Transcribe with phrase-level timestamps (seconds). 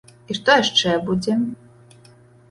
[0.33, 1.35] І што яшчэ будзе?